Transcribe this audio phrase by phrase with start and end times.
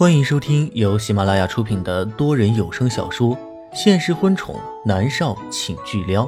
[0.00, 3.36] 欢迎收听由喜马拉雅出品的多人有声小说
[3.74, 6.24] 《现实婚宠男少请巨撩》，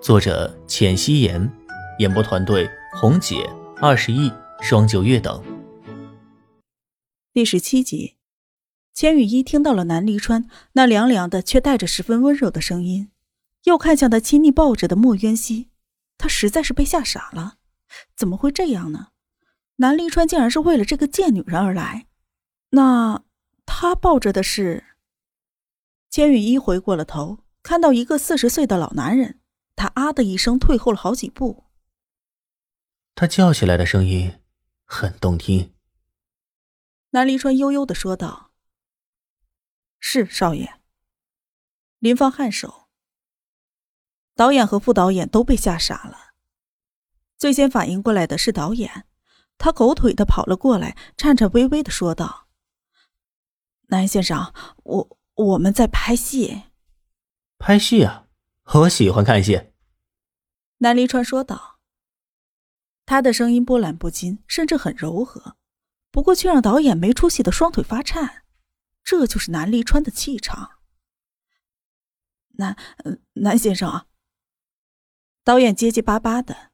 [0.00, 1.52] 作者：浅汐颜，
[1.98, 2.66] 演播团队：
[2.98, 3.46] 红姐、
[3.76, 4.32] 二十亿、
[4.62, 5.44] 双九月等。
[7.34, 8.14] 第十七集，
[8.94, 13.10] 千羽一听到了南离川那凉凉的却带着十分温柔的声音，
[13.64, 15.68] 又看向他亲昵抱着的莫渊熙，
[16.16, 17.56] 他实在是被吓傻了。
[18.16, 19.08] 怎么会这样呢？
[19.76, 22.06] 南离川竟然是为了这个贱女人而来。
[22.74, 23.22] 那
[23.64, 24.84] 他抱着的是？
[26.10, 29.40] 千羽一回过了头，看到一个四十岁的老男人，
[29.76, 31.66] 他啊的一声退后了好几步。
[33.14, 34.40] 他叫起来的声音
[34.84, 35.72] 很动听。
[37.10, 38.50] 南离川悠悠的说道
[40.00, 40.80] ：“是少爷。”
[42.00, 42.88] 林芳颔首。
[44.34, 46.34] 导演和副导演都被吓傻了。
[47.38, 49.06] 最先反应过来的是导演，
[49.58, 52.43] 他狗腿的跑了过来，颤颤巍巍的说道。
[53.94, 56.64] 南先生，我我们在拍戏。
[57.58, 58.26] 拍戏啊，
[58.74, 59.70] 我喜欢看戏。
[60.78, 61.78] 南离川说道。
[63.06, 65.56] 他的声音波澜不惊，甚至很柔和，
[66.10, 68.42] 不过却让导演没出息的双腿发颤。
[69.04, 70.80] 这就是南离川的气场。
[72.56, 72.76] 南
[73.34, 74.06] 南先生啊，
[75.44, 76.72] 导演结结巴巴的。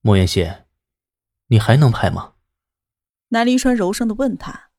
[0.00, 0.52] 莫言熙，
[1.46, 2.34] 你还能拍吗？
[3.28, 4.71] 南离川柔声的问他。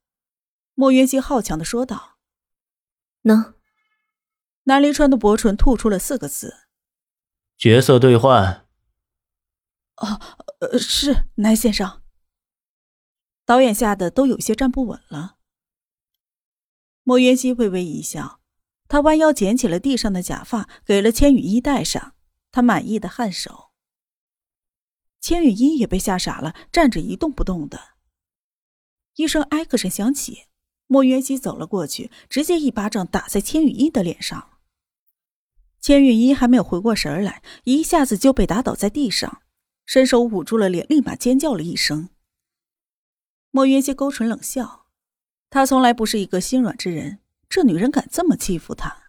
[0.75, 2.17] 莫元熙好强的说道
[3.23, 3.55] ：“能。”
[4.65, 6.67] 南离川的薄唇吐出了四个字
[7.57, 8.67] ：“角色兑换。
[9.97, 10.19] ”“哦，
[10.59, 12.01] 呃，是南先生。”
[13.45, 15.37] 导演吓得都有些站不稳了。
[17.03, 18.39] 莫元熙微微一笑，
[18.87, 22.15] 他弯腰捡起了地上的假发，给了千羽衣戴上。
[22.51, 23.71] 他满意的颔首。
[25.19, 27.95] 千羽衣也被吓傻了，站着一动不动的。
[29.15, 30.45] 一声哀克声响起。
[30.87, 34.49] 莫渊熙走了过去，直接一巴掌打在千羽衣的脸上。
[35.79, 39.41] 千羽衣还没有回过神来，一下子就被打倒在地上，
[39.85, 42.09] 伸手捂住了脸，立马尖叫了一声。
[43.51, 44.85] 莫渊熙勾唇冷笑，
[45.49, 47.19] 他从来不是一个心软之人，
[47.49, 49.03] 这女人敢这么欺负他。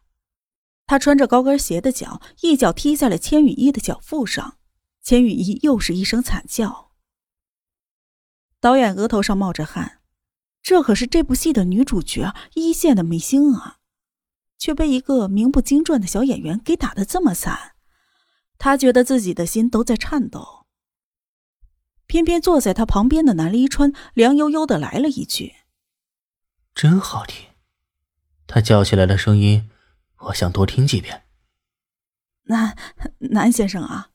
[0.87, 4.59] 他穿着高跟鞋的脚一脚踢在了千羽衣的脚腹上，
[5.01, 6.93] 千羽衣又是一声惨叫。
[8.61, 10.01] 导演额头上冒着汗。
[10.65, 13.81] 这可是这部戏的女主角，一线的明星啊，
[14.57, 17.75] 却被一个名不经传的小演员给打得这么惨，
[18.57, 20.65] 他觉得自己的心都在颤抖。
[22.07, 25.55] 偏偏坐在他旁边的南离川凉悠悠的来了一句
[26.75, 27.51] ：“真好听。”
[28.49, 29.69] 他叫起来的声音，
[30.17, 31.25] 我想多听几遍。
[32.45, 32.75] 南
[33.19, 34.13] 南先生啊，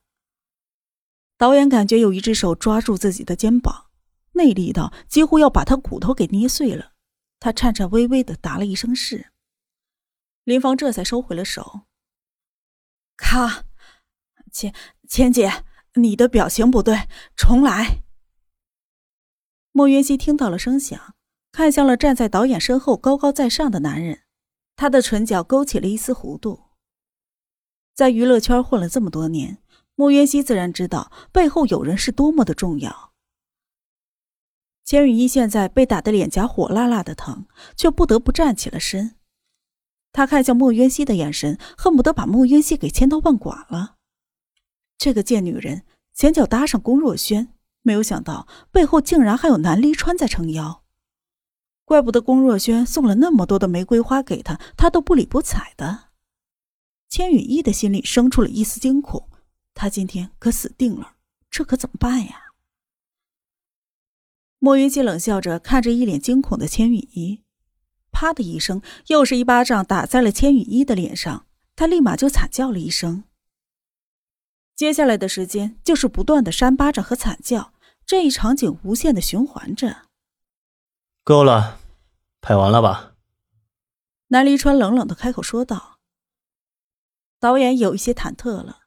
[1.37, 3.88] 导演感觉有一只手抓住自己的肩膀。
[4.33, 6.93] 那力道几乎要把他骨头给捏碎了，
[7.39, 9.31] 他颤颤巍巍的答了一声“是”。
[10.45, 11.81] 林芳这才收回了手。
[13.17, 13.65] 咔，
[14.51, 14.73] 千
[15.07, 18.03] 千姐，你的表情不对，重来。
[19.71, 21.15] 莫云熙听到了声响，
[21.51, 24.23] 看向了站在导演身后高高在上的男人，
[24.75, 26.69] 他的唇角勾起了一丝弧度。
[27.93, 29.61] 在娱乐圈混了这么多年，
[29.95, 33.08] 莫云熙自然知道背后有人是多么的重要。
[34.89, 37.45] 千羽依现在被打的脸颊火辣辣的疼，
[37.75, 39.13] 却不得不站起了身。
[40.11, 43.97] 他看向莫渊熙的眼神，恨不得把莫渊熙给千刀万剐了。
[44.97, 45.83] 这个贱女人
[46.15, 50.81] 前脚搭上龚若轩，没有想到背后竟然还有南离川在撑腰。
[51.85, 56.05] 怪不得龚若轩送了那么多的玫瑰花给他，他都不理不睬的。
[57.07, 59.29] 千羽依的心里生出了一丝惊恐，
[59.75, 61.17] 他今天可死定了，
[61.51, 62.48] 这可怎么办呀？
[64.59, 67.43] 莫云熙冷笑着看着一脸惊恐的千羽衣，
[68.11, 71.45] 啪的一声，又是一巴掌打在了千羽衣的脸上，
[71.77, 73.23] 他立马就惨叫了一声。
[74.75, 77.73] 接下来的时间就是不断的扇巴掌和惨叫，
[78.05, 80.03] 这一场景无限的循环着。
[81.23, 81.79] 够了，
[82.41, 83.15] 拍完了吧？
[84.27, 85.99] 南离川冷冷的开口说道。
[87.39, 88.81] 导演有一些忐忑了，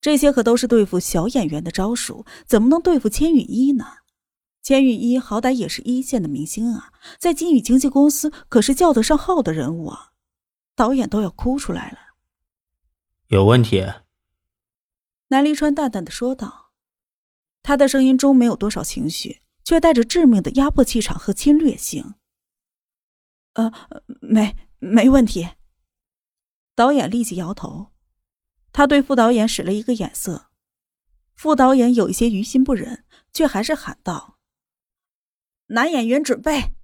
[0.00, 3.98] 这些可都是对付小演员的招数，怎么能对付千羽衣呢？
[4.66, 10.10] 钱雨一好歹也是一线的明星啊，在金宇经纪公司可是叫得上号的人物啊，
[10.74, 11.98] 导演都要哭出来了。
[13.28, 13.86] 有问题？
[15.28, 16.72] 南离川淡淡的说道，
[17.62, 22.14] 他的声音中没有多少情绪，却带着致命的压迫气场和侵略性。
[23.52, 23.72] 呃，
[24.20, 25.50] 没没问题。
[26.74, 27.92] 导演立即摇头，
[28.72, 30.48] 他对副导演使了一个眼色，
[31.36, 34.35] 副导演有一些于心不忍，却还是喊道。
[35.68, 36.74] 男演员准备。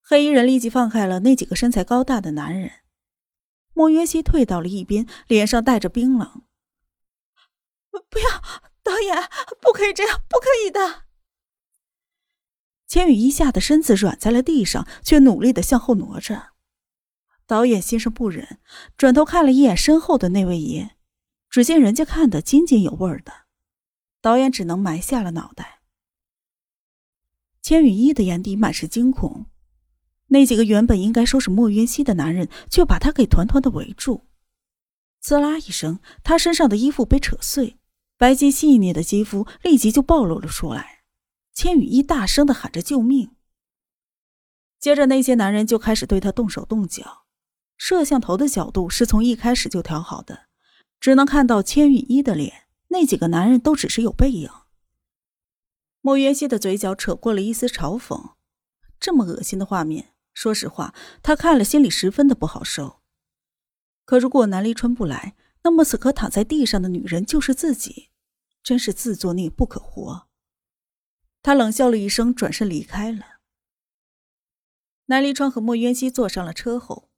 [0.00, 2.70] 黑衣人立即放开了那几个身材高大的男人。
[3.74, 6.42] 莫约西退到了一边，脸上带着冰冷。
[7.90, 8.42] 不要，
[8.82, 9.16] 导演，
[9.60, 11.04] 不可以这样，不可以的。
[12.86, 16.52] 千羽一吓得身子软在了地上，却努力的向后挪着。
[17.46, 18.60] 导演心生不忍，
[18.96, 20.96] 转头看了一眼身后的那位爷，
[21.50, 23.32] 只见人家看得津津有味的，
[24.22, 25.75] 导演只能埋下了脑袋。
[27.66, 29.46] 千羽一的眼底满是惊恐。
[30.28, 34.28] 那几个原本应该收拾莫渊熙的男人，却把他给团团的围住。
[35.20, 37.76] 滋啦一声，他身上的衣服被扯碎，
[38.16, 41.00] 白皙细腻的肌肤立即就暴露了出来。
[41.52, 43.32] 千羽一大声的喊着救命。
[44.78, 47.24] 接着，那些男人就开始对他动手动脚。
[47.76, 50.46] 摄像头的角度是从一开始就调好的，
[51.00, 54.48] 只能看到千羽一的脸，那几个男人都只是有背影。
[56.06, 58.34] 莫渊熙的嘴角扯过了一丝嘲讽，
[59.00, 60.14] 这么恶心的画面。
[60.34, 63.02] 说实话，他看了心里十分的不好受。
[64.04, 68.10] 可如果南离川不来，那么此刻躺在地上的女人就是自己，
[68.62, 70.28] 真是自作孽不可活。
[71.42, 73.40] 他冷笑了一声，转身离开了。
[75.06, 77.10] 南离川和莫渊熙坐上了车后，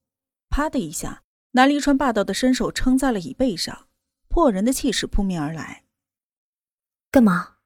[0.48, 3.88] 啪的一下，南离川霸道的伸手撑在了椅背上，
[4.28, 5.84] 破人的气势扑面而来。
[7.10, 7.56] 干嘛？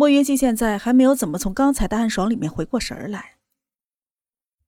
[0.00, 3.36] 莫渊熙现在还没有怎么从刚才的暗爽里面回过神来。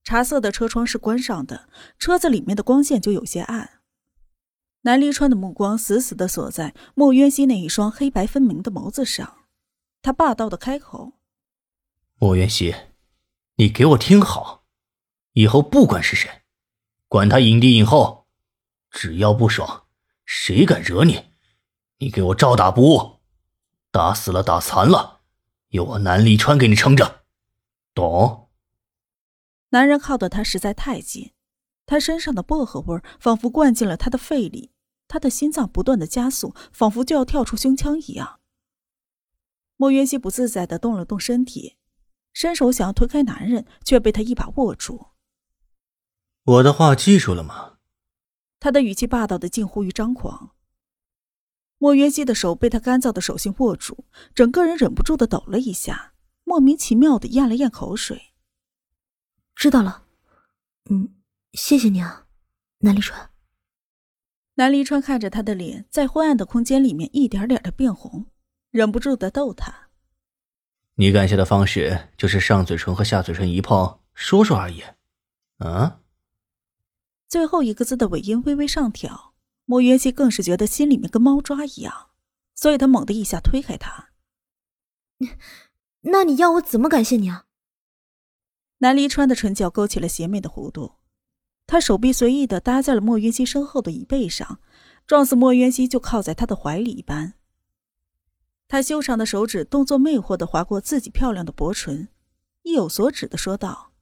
[0.05, 3.81] 茶色的车窗是关上的，车子里面的光线就有些暗。
[4.83, 9.47] 南离川的目光死死的锁在莫渊熙那一双黑白分明的眸子上，
[10.03, 11.15] 他霸道的开口
[12.21, 12.75] ：“莫渊熙，
[13.55, 14.67] 你给我听好，
[15.33, 16.43] 以后不管是谁，
[17.09, 18.27] 管他影帝影后，
[18.91, 19.85] 只要不爽，
[20.27, 21.25] 谁敢惹你，
[22.01, 23.21] 你给我照打不误，
[23.91, 25.12] 打死了打残了，
[25.73, 27.25] 有我南立川给你撑着，
[27.95, 28.49] 懂？”
[29.71, 31.33] 男人靠得他实在太近，
[31.87, 34.71] 他身上的薄荷味仿佛灌进了他的肺里，
[35.09, 38.41] 他的心脏不断的加速，仿佛就要跳出胸腔一样。
[39.77, 41.79] 莫渊熙不自在的动了动身体，
[42.35, 45.07] 伸手想要推开男人，却被他一把握住。
[46.45, 47.79] 我的话记住了吗？
[48.61, 50.55] 他的语气霸道的近乎于张狂。
[51.83, 54.05] 莫渊熙的手被他干燥的手心握住，
[54.37, 56.13] 整个人忍不住的抖了一下，
[56.45, 58.33] 莫名其妙的咽了咽口水。
[59.57, 60.05] 知道了，
[60.89, 61.17] 嗯，
[61.55, 62.29] 谢谢你啊，
[62.79, 63.31] 南离川。
[64.55, 68.27] 南离川看着他的脸在昏暗的空间里面一点点的变红，
[68.71, 69.89] 忍不住的逗他
[70.95, 74.85] ：“你感谢的方式就是上嘴唇和下嘴唇一碰，说说而已，
[75.59, 75.99] 啊？”
[77.27, 79.32] 最后一个字的尾音微微上挑，
[79.65, 82.11] 莫渊熙更是觉得心里面跟猫抓一样，
[82.55, 84.11] 所以他猛地一下推开他
[86.03, 87.47] ：“那你要我怎么感谢你啊？”
[88.79, 90.97] 南离川的唇角勾起了邪魅的弧度，
[91.67, 94.61] 他手臂随意的搭在了莫渊熙身后的椅背上，
[95.07, 97.35] 撞死莫渊熙就靠在他的怀里一般。
[98.67, 102.09] 他修长的手指动作魅惑的划过自己漂亮的薄唇，
[102.63, 103.93] 意有所指的说道：“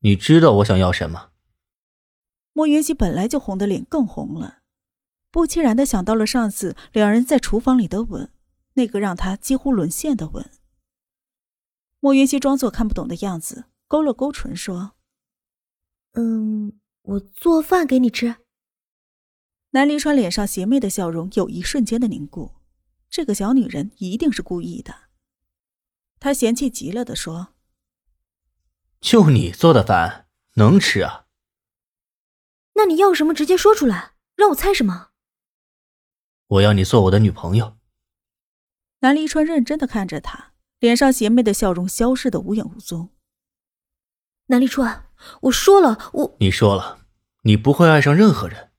[0.00, 1.29] 你知道我想要什么？”
[2.52, 4.58] 莫云溪本来就红的脸更红了，
[5.30, 8.32] 不期然的想到了上次两人在厨房里的吻，
[8.74, 10.50] 那个让他几乎沦陷的吻。
[12.00, 14.92] 莫云溪装作看不懂的样子，勾了勾唇说
[16.14, 18.36] ：“嗯，我做饭给你吃。”
[19.72, 22.56] 南离川脸上邪魅的笑容有一瞬间的凝固，
[23.08, 24.94] 这个小女人一定是故意的。
[26.18, 27.54] 他嫌弃极了的说
[29.00, 31.19] ：“就你做的饭能吃啊？
[32.80, 35.10] 那你要什么直接说出来，让我猜什么？
[36.46, 37.76] 我要你做我的女朋友。”
[39.00, 40.50] 南离川认真的看着他。
[40.78, 43.10] 脸上邪魅的笑容消失的无影无踪。
[44.46, 45.10] 南立川，
[45.42, 47.00] 我说了，我你说了，
[47.42, 48.72] 你不会爱上任何人，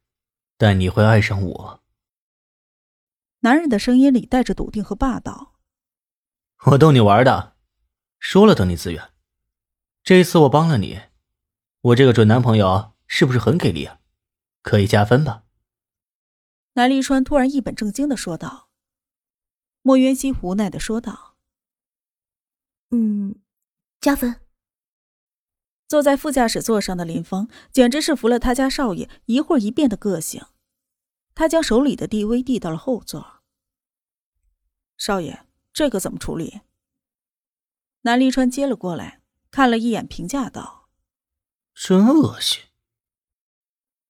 [0.58, 1.84] 但你会爱上我。
[3.42, 5.54] 男人的声音里带着笃定和霸道。
[6.66, 7.56] 我逗你玩的，
[8.18, 9.12] 说了等你自愿。
[10.02, 11.02] 这次我帮了你，
[11.82, 14.00] 我这个准男朋友是不是很给力啊？
[14.62, 15.44] 可以加分吧？
[16.74, 18.70] 南立川突然一本正经的说道。
[19.82, 21.36] 莫渊熙无奈的说道。
[22.92, 23.36] 嗯，
[24.00, 24.40] 加分。
[25.90, 30.46] 坐在副驾驶座上的林峰简直是服了他家少爷一会儿一变的个性。
[31.36, 33.42] 他将手里的 DV 递到了后座。
[34.96, 36.62] 少爷，这个怎么处理？
[38.04, 40.90] 南离川接了过来，看了一眼，评价道
[41.76, 42.64] ：“真恶心。”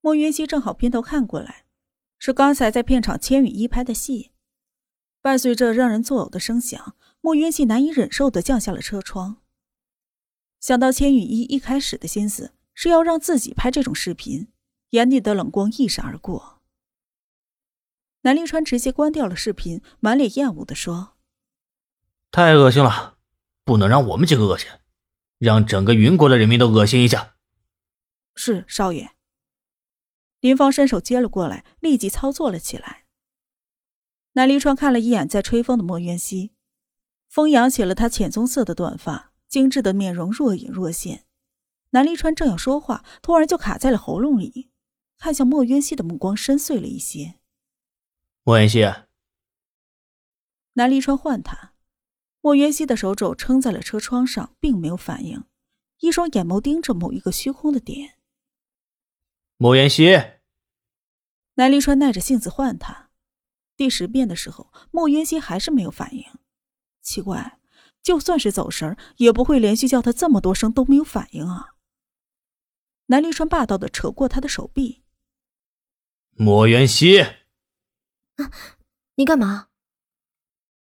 [0.02, 1.66] 莫云熙正好偏头看过来，
[2.18, 4.32] 是刚才在片场千羽一拍的戏，
[5.22, 6.96] 伴随着让人作呕的声响。
[7.24, 9.38] 莫云熙难以忍受的降下了车窗。
[10.60, 14.48] 想到千羽一一开始的心思是要让自己拍这种视频，
[14.90, 16.62] 眼底的冷光一闪而过。
[18.22, 21.14] 南立川直接关掉了视频，满脸厌恶的说
[22.32, 23.18] ：“太恶心了，
[23.64, 24.68] 不能让我们几个恶心，
[25.38, 27.36] 让整个云国的人民都恶心一下。”
[28.36, 29.12] 是少爷。
[30.42, 33.06] 林芳伸手接了过来，立即操作了起来。
[34.34, 36.52] 南离川看了一眼在吹风的莫渊熙，
[37.30, 41.26] 风扬起了他浅棕色的短发，精致的面容若隐若现。
[41.92, 44.72] 南离川正要说话，突然就卡在了喉咙里，
[45.18, 47.36] 看向莫渊熙的目光深邃了一些。
[48.44, 48.80] 莫渊熙，
[50.74, 51.74] 南离川唤他，
[52.40, 55.44] 莫渊熙的手肘撑在了车窗上，并没有反应，
[56.00, 58.18] 一双眼眸盯着某一个虚空的点。
[59.62, 60.08] 莫言熙，
[61.54, 63.12] 南离川耐着性子唤他，
[63.78, 66.26] 第十遍的时候，莫言熙还是没有反应。
[67.04, 67.60] 奇怪，
[68.02, 71.76] 就算是走神也不会连续叫他这么多声都没有反应啊！
[73.06, 75.04] 南离川霸道的扯过他的手臂。
[76.32, 77.24] 莫元熙，
[79.14, 79.68] 你干嘛？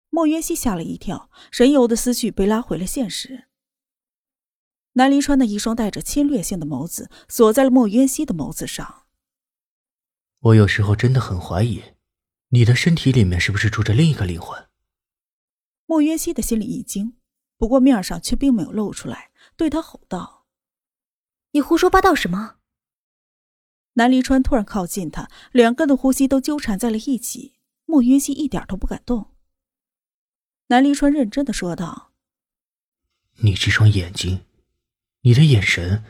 [0.08, 3.49] 莫元熙吓了一跳，神游的思绪被拉回了现实。
[4.94, 9.04] 南离川的一双带着侵略性的眸子锁在了莫渊熙的眸子上。
[10.40, 11.82] 我有时候真的很怀疑，
[12.48, 14.68] 你的身体里面是不是住着另一个灵魂？
[15.86, 17.14] 莫渊熙的心里一惊，
[17.56, 20.46] 不过面上却并没有露出来，对他吼道
[21.52, 22.56] ：“你胡说八道什么？”
[23.94, 27.54] 南离川突然靠近他，两个人的呼吸都纠缠在了一起。
[27.84, 29.34] 莫渊熙一点都不敢动。
[30.68, 32.12] 南离川认真的说道
[33.42, 34.44] ：“你这双眼睛。”
[35.22, 36.02] 你的眼神，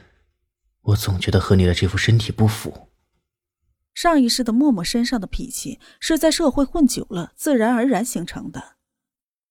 [0.82, 2.90] 我总觉得和你的这副身体不符。
[3.92, 8.76] 上一世的默默身上的脾气，是在社会混久了，自然而然形成的。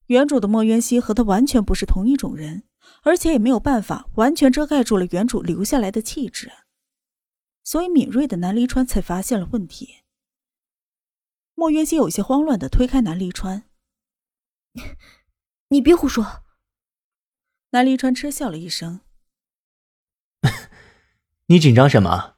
[0.05, 2.63] 原主的莫渊熙和他完全不是同一种人，
[3.03, 6.51] 而且也没有办法完全遮盖住了原主留下来的气质，
[7.63, 9.97] 所以敏锐的南离川才发现了问题。
[11.53, 13.69] 莫渊熙有些慌乱的推开南离川
[15.67, 16.43] ：“你别胡说。”
[17.71, 19.01] 南离川嗤笑了一声。
[21.51, 22.35] 你紧张什么？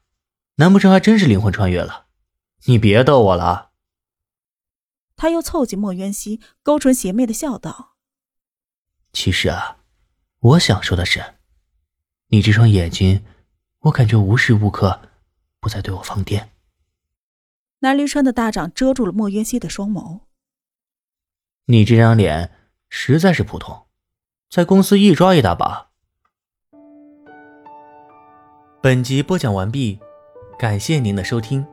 [0.56, 2.08] 难不成还真是灵魂穿越了？
[2.66, 3.72] 你别逗我了。
[5.18, 7.98] 他又凑近莫渊熙，勾唇邪魅的笑道
[9.12, 9.80] ：“其实啊，
[10.40, 11.36] 我想说的是，
[12.28, 13.26] 你这双眼睛，
[13.80, 15.02] 我感觉无时无刻
[15.60, 16.54] 不在对我放电。”
[17.80, 20.22] 南离川的大掌遮住了莫渊熙的双眸。
[21.66, 22.56] 你这张脸
[22.88, 23.88] 实在是普通，
[24.50, 25.91] 在公司一抓一大把。
[28.84, 30.00] 本集播讲完毕，
[30.58, 31.64] 感谢您的收听。